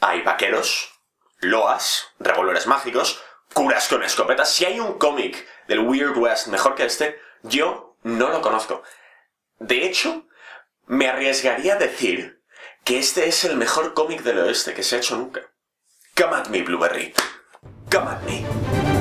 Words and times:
hay 0.00 0.22
vaqueros, 0.22 0.92
loas, 1.40 2.08
revólveres 2.18 2.66
mágicos, 2.66 3.22
curas 3.52 3.88
con 3.88 4.02
escopetas. 4.02 4.52
Si 4.52 4.64
hay 4.64 4.80
un 4.80 4.98
cómic 4.98 5.46
del 5.66 5.80
Weird 5.80 6.16
West 6.16 6.48
mejor 6.48 6.74
que 6.74 6.84
este, 6.84 7.18
yo 7.42 7.96
no 8.02 8.28
lo 8.28 8.40
conozco. 8.40 8.82
De 9.58 9.86
hecho, 9.86 10.26
me 10.86 11.08
arriesgaría 11.08 11.74
a 11.74 11.78
decir 11.78 12.42
que 12.84 12.98
este 12.98 13.28
es 13.28 13.44
el 13.44 13.56
mejor 13.56 13.94
cómic 13.94 14.22
del 14.22 14.38
oeste 14.38 14.74
que 14.74 14.82
se 14.82 14.96
ha 14.96 14.98
hecho 14.98 15.16
nunca. 15.16 15.42
Come 16.16 16.36
at 16.36 16.46
me, 16.46 16.62
Blueberry. 16.62 17.14
Come 17.90 18.10
at 18.10 18.22
me. 18.22 18.97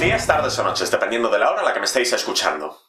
Días, 0.00 0.26
tardes 0.26 0.58
o 0.58 0.62
noches, 0.62 0.90
dependiendo 0.90 1.28
de 1.28 1.38
la 1.38 1.50
hora 1.50 1.60
a 1.60 1.62
la 1.62 1.74
que 1.74 1.78
me 1.78 1.84
estéis 1.84 2.10
escuchando. 2.14 2.84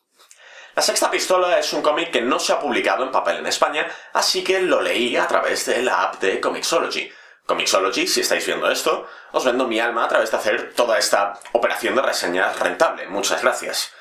La 0.73 0.81
Sexta 0.81 1.11
Pistola 1.11 1.59
es 1.59 1.73
un 1.73 1.81
cómic 1.81 2.09
que 2.09 2.21
no 2.21 2.39
se 2.39 2.53
ha 2.53 2.59
publicado 2.61 3.03
en 3.03 3.11
papel 3.11 3.35
en 3.35 3.47
España, 3.47 3.85
así 4.13 4.45
que 4.45 4.61
lo 4.61 4.79
leí 4.79 5.17
a 5.17 5.27
través 5.27 5.65
de 5.65 5.81
la 5.81 6.03
app 6.03 6.21
de 6.21 6.39
Comixology. 6.39 7.11
Comixology, 7.45 8.07
si 8.07 8.21
estáis 8.21 8.45
viendo 8.45 8.71
esto, 8.71 9.09
os 9.33 9.43
vendo 9.43 9.67
mi 9.67 9.77
alma 9.81 10.05
a 10.05 10.07
través 10.07 10.31
de 10.31 10.37
hacer 10.37 10.73
toda 10.73 10.97
esta 10.97 11.37
operación 11.51 11.95
de 11.95 12.01
reseñas 12.01 12.57
rentable. 12.57 13.05
Muchas 13.07 13.41
gracias. 13.41 13.91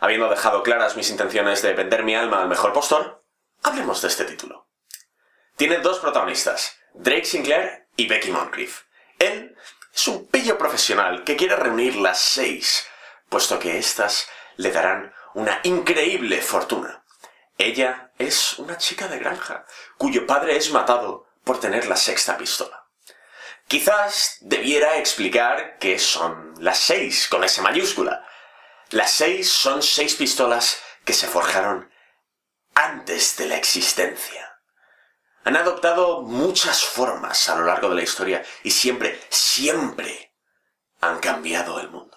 Habiendo 0.00 0.30
dejado 0.30 0.62
claras 0.62 0.96
mis 0.96 1.10
intenciones 1.10 1.60
de 1.60 1.74
vender 1.74 2.02
mi 2.02 2.16
alma 2.16 2.40
al 2.40 2.48
mejor 2.48 2.72
postor, 2.72 3.26
hablemos 3.62 4.00
de 4.00 4.08
este 4.08 4.24
título. 4.24 4.70
Tiene 5.56 5.80
dos 5.80 5.98
protagonistas, 5.98 6.78
Drake 6.94 7.26
Sinclair 7.26 7.88
y 7.94 8.08
Becky 8.08 8.30
Moncrief. 8.30 8.84
Él 9.24 9.56
es 9.94 10.06
un 10.08 10.26
pillo 10.26 10.58
profesional 10.58 11.24
que 11.24 11.36
quiere 11.36 11.56
reunir 11.56 11.96
las 11.96 12.18
seis, 12.18 12.86
puesto 13.30 13.58
que 13.58 13.78
éstas 13.78 14.28
le 14.56 14.70
darán 14.70 15.14
una 15.32 15.60
increíble 15.62 16.42
fortuna. 16.42 17.02
Ella 17.56 18.10
es 18.18 18.58
una 18.58 18.76
chica 18.76 19.08
de 19.08 19.18
granja, 19.18 19.64
cuyo 19.96 20.26
padre 20.26 20.56
es 20.56 20.70
matado 20.72 21.26
por 21.42 21.58
tener 21.58 21.86
la 21.86 21.96
sexta 21.96 22.36
pistola. 22.36 22.86
Quizás 23.66 24.36
debiera 24.40 24.98
explicar 24.98 25.78
qué 25.78 25.98
son 25.98 26.54
las 26.58 26.78
seis 26.78 27.26
con 27.28 27.44
esa 27.44 27.62
mayúscula. 27.62 28.26
Las 28.90 29.10
seis 29.10 29.50
son 29.50 29.82
seis 29.82 30.16
pistolas 30.16 30.82
que 31.04 31.14
se 31.14 31.28
forjaron 31.28 31.90
antes 32.74 33.36
de 33.38 33.46
la 33.46 33.56
existencia. 33.56 34.53
Han 35.44 35.56
adoptado 35.56 36.22
muchas 36.22 36.84
formas 36.84 37.48
a 37.48 37.56
lo 37.56 37.66
largo 37.66 37.90
de 37.90 37.96
la 37.96 38.02
historia 38.02 38.42
y 38.62 38.70
siempre, 38.70 39.20
siempre 39.28 40.32
han 41.00 41.18
cambiado 41.18 41.78
el 41.80 41.90
mundo. 41.90 42.16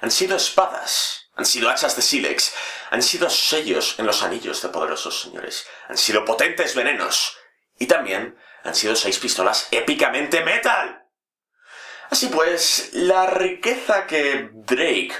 Han 0.00 0.10
sido 0.10 0.36
espadas, 0.36 1.30
han 1.36 1.46
sido 1.46 1.70
hachas 1.70 1.94
de 1.96 2.02
sílex, 2.02 2.52
han 2.90 3.02
sido 3.02 3.30
sellos 3.30 3.96
en 3.98 4.06
los 4.06 4.22
anillos 4.22 4.60
de 4.60 4.68
poderosos 4.68 5.20
señores, 5.20 5.66
han 5.88 5.96
sido 5.96 6.24
potentes 6.24 6.74
venenos 6.74 7.36
y 7.78 7.86
también 7.86 8.36
han 8.64 8.74
sido 8.74 8.96
seis 8.96 9.18
pistolas 9.18 9.68
épicamente 9.70 10.42
metal. 10.42 11.06
Así 12.10 12.26
pues, 12.26 12.90
la 12.92 13.26
riqueza 13.26 14.06
que 14.06 14.50
Drake 14.52 15.14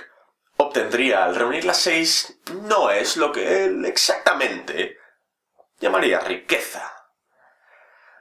obtendría 0.56 1.24
al 1.24 1.34
reunir 1.34 1.64
las 1.64 1.78
seis 1.78 2.38
no 2.52 2.90
es 2.90 3.16
lo 3.16 3.32
que 3.32 3.64
él 3.64 3.84
exactamente 3.84 4.98
llamaría 5.80 6.20
riqueza. 6.20 6.92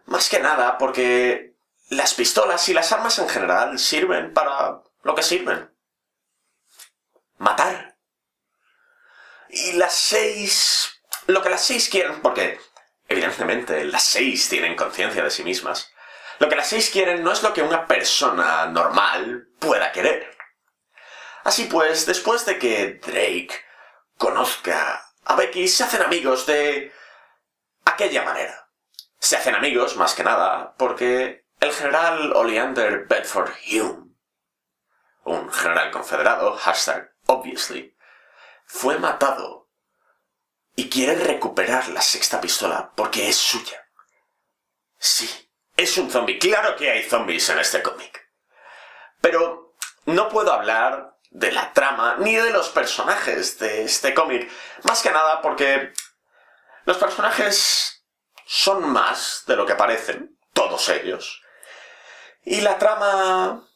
Más 0.06 0.30
que 0.30 0.40
nada 0.40 0.78
porque 0.78 1.54
las 1.90 2.14
pistolas 2.14 2.68
y 2.70 2.74
las 2.74 2.92
armas 2.92 3.20
en 3.20 3.30
general 3.30 3.80
sirven 3.80 4.34
para 4.34 4.82
lo 5.04 5.16
que 5.16 5.24
sirven. 5.24 5.72
Matar. 7.38 7.96
Y 9.50 9.74
las 9.74 9.94
seis... 9.94 10.90
Lo 11.28 11.42
que 11.42 11.50
las 11.50 11.64
seis 11.64 11.88
quieren, 11.88 12.22
porque 12.22 12.60
evidentemente 13.08 13.86
las 13.86 14.04
seis 14.04 14.50
tienen 14.50 14.76
conciencia 14.76 15.24
de 15.24 15.32
sí 15.32 15.44
mismas, 15.44 15.94
lo 16.40 16.50
que 16.50 16.56
las 16.56 16.68
seis 16.68 16.90
quieren 16.90 17.24
no 17.24 17.32
es 17.32 17.44
lo 17.44 17.54
que 17.54 17.62
una 17.62 17.86
persona 17.86 18.66
normal 18.66 19.48
pueda 19.60 19.92
querer. 19.92 20.36
Así 21.44 21.66
pues, 21.66 22.06
después 22.06 22.46
de 22.46 22.58
que 22.58 23.00
Drake 23.06 23.54
conozca 24.18 25.06
a 25.26 25.36
Becky, 25.36 25.68
se 25.68 25.84
hacen 25.84 26.02
amigos 26.02 26.46
de 26.46 26.92
aquella 27.86 28.24
manera. 28.24 28.63
Se 29.24 29.38
hacen 29.38 29.56
amigos, 29.56 29.96
más 29.96 30.16
que 30.16 30.24
nada, 30.26 30.76
porque 30.76 31.46
el 31.62 31.72
general 31.72 32.34
Oleander 32.34 33.06
Bedford 33.06 33.54
Hume, 33.72 34.14
un 35.24 35.50
general 35.50 35.92
confederado, 35.92 36.58
hashtag 36.58 37.10
obviously, 37.28 37.96
fue 38.66 39.00
matado 39.00 39.70
y 40.76 40.90
quiere 40.90 41.16
recuperar 41.16 41.88
la 41.88 42.02
sexta 42.02 42.42
pistola 42.42 42.92
porque 42.98 43.30
es 43.30 43.38
suya. 43.38 43.88
Sí, 44.98 45.50
es 45.78 45.98
un 45.98 46.12
zombie. 46.12 46.38
Claro 46.38 46.76
que 46.76 46.92
hay 46.92 47.04
zombies 47.04 47.48
en 47.48 47.60
este 47.60 47.82
cómic. 47.82 48.30
Pero 49.22 49.78
no 50.06 50.28
puedo 50.28 50.52
hablar 50.52 51.18
de 51.30 51.54
la 51.54 51.72
trama 51.72 52.18
ni 52.20 52.36
de 52.36 52.52
los 52.52 52.68
personajes 52.68 53.58
de 53.58 53.84
este 53.86 54.14
cómic. 54.14 54.52
Más 54.84 55.02
que 55.02 55.12
nada 55.12 55.42
porque 55.42 55.94
los 56.84 56.98
personajes 56.98 58.03
son 58.54 58.88
más 58.88 59.46
de 59.48 59.56
lo 59.56 59.66
que 59.66 59.74
parecen, 59.74 60.38
todos 60.54 60.88
ellos. 60.90 61.42
Y 62.44 62.62
la 62.62 62.78
trama 62.78 63.68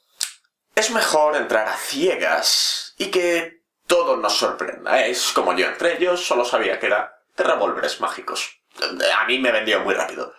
es 0.76 0.92
mejor 0.92 1.36
entrar 1.36 1.68
a 1.68 1.76
ciegas 1.76 2.94
y 3.00 3.10
que 3.10 3.64
todo 3.88 4.18
nos 4.18 4.38
sorprenda. 4.38 5.04
Es 5.04 5.32
como 5.32 5.56
yo 5.56 5.66
entre 5.66 5.98
ellos, 5.98 6.24
solo 6.24 6.46
sabía 6.46 6.80
que 6.80 6.86
era 6.86 7.24
de 7.36 7.44
revólveres 7.44 8.00
mágicos. 8.02 8.62
A 9.20 9.26
mí 9.26 9.40
me 9.40 9.52
vendió 9.52 9.80
muy 9.80 9.96
rápido. 9.96 10.36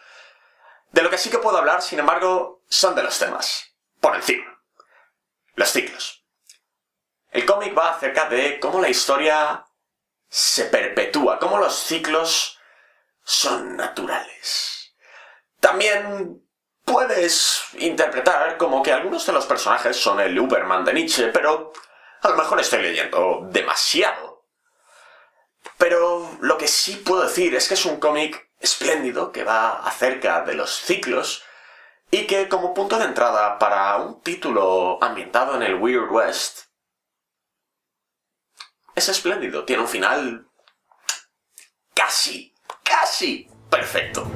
De 0.92 1.02
lo 1.02 1.10
que 1.10 1.18
sí 1.18 1.30
que 1.30 1.38
puedo 1.38 1.58
hablar, 1.58 1.82
sin 1.82 1.98
embargo, 1.98 2.62
son 2.68 2.94
de 2.94 3.02
los 3.02 3.18
temas. 3.18 3.74
Por 4.00 4.14
encima. 4.14 4.62
Los 5.56 5.72
ciclos. 5.72 6.24
El 7.32 7.44
cómic 7.44 7.76
va 7.76 7.90
acerca 7.90 8.28
de 8.28 8.60
cómo 8.60 8.80
la 8.80 8.88
historia 8.88 9.66
se 10.28 10.66
perpetúa, 10.66 11.40
cómo 11.40 11.58
los 11.58 11.74
ciclos 11.74 12.57
son 13.28 13.76
naturales. 13.76 14.94
También 15.60 16.42
puedes 16.82 17.62
interpretar 17.74 18.56
como 18.56 18.82
que 18.82 18.90
algunos 18.90 19.26
de 19.26 19.34
los 19.34 19.44
personajes 19.44 19.98
son 19.98 20.18
el 20.18 20.38
Uberman 20.40 20.82
de 20.82 20.94
Nietzsche, 20.94 21.28
pero 21.28 21.70
a 22.22 22.28
lo 22.30 22.36
mejor 22.36 22.58
estoy 22.58 22.80
leyendo 22.80 23.40
demasiado. 23.50 24.46
Pero 25.76 26.38
lo 26.40 26.56
que 26.56 26.68
sí 26.68 26.96
puedo 26.96 27.20
decir 27.20 27.54
es 27.54 27.68
que 27.68 27.74
es 27.74 27.84
un 27.84 28.00
cómic 28.00 28.50
espléndido 28.60 29.30
que 29.30 29.44
va 29.44 29.86
acerca 29.86 30.40
de 30.40 30.54
los 30.54 30.74
ciclos 30.74 31.44
y 32.10 32.26
que 32.26 32.48
como 32.48 32.72
punto 32.72 32.98
de 32.98 33.04
entrada 33.04 33.58
para 33.58 33.94
un 33.98 34.22
título 34.22 34.98
ambientado 35.04 35.54
en 35.54 35.64
el 35.64 35.74
Weird 35.74 36.10
West 36.10 36.60
es 38.94 39.10
espléndido, 39.10 39.66
tiene 39.66 39.82
un 39.82 39.88
final 39.88 40.48
casi, 41.92 42.54
casi 43.08 43.48
perfecto. 43.70 44.30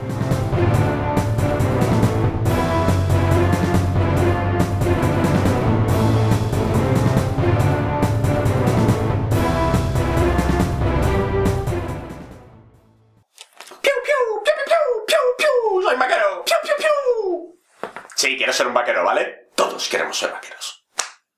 Soy 15.82 15.96
vaquero. 15.98 16.44
¡Piu, 16.44 16.56
piu, 16.62 16.74
piu! 16.78 17.90
Sí, 18.14 18.36
quiero 18.38 18.52
ser 18.52 18.66
un 18.66 18.72
vaquero, 18.72 19.04
¿vale? 19.04 19.50
Todos 19.54 19.88
queremos 19.88 20.16
ser 20.16 20.30
vaqueros. 20.32 20.61